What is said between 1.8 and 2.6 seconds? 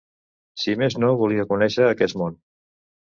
aquest món.